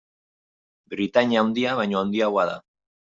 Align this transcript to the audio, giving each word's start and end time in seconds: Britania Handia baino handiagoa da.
Britania 0.93 1.43
Handia 1.45 1.75
baino 1.81 1.99
handiagoa 2.01 2.47
da. 2.53 2.57